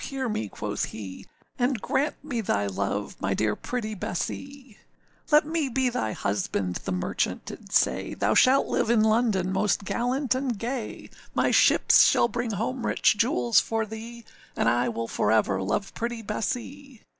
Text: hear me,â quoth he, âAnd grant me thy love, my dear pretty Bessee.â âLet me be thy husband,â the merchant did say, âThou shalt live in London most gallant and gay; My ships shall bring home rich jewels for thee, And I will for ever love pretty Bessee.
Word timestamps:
hear 0.03 0.27
me,â 0.27 0.49
quoth 0.49 0.85
he, 0.85 1.27
âAnd 1.59 1.79
grant 1.79 2.15
me 2.23 2.41
thy 2.41 2.65
love, 2.65 3.15
my 3.21 3.35
dear 3.35 3.55
pretty 3.55 3.93
Bessee.â 3.93 4.73
âLet 5.31 5.45
me 5.45 5.69
be 5.69 5.89
thy 5.89 6.11
husband,â 6.11 6.83
the 6.85 6.91
merchant 6.91 7.45
did 7.45 7.71
say, 7.71 8.15
âThou 8.15 8.35
shalt 8.35 8.65
live 8.65 8.89
in 8.89 9.03
London 9.03 9.53
most 9.53 9.85
gallant 9.85 10.33
and 10.33 10.57
gay; 10.57 11.07
My 11.35 11.51
ships 11.51 12.03
shall 12.03 12.27
bring 12.27 12.49
home 12.53 12.83
rich 12.87 13.15
jewels 13.15 13.59
for 13.59 13.85
thee, 13.85 14.25
And 14.55 14.67
I 14.67 14.89
will 14.89 15.07
for 15.07 15.31
ever 15.31 15.61
love 15.61 15.93
pretty 15.93 16.23
Bessee. 16.23 17.03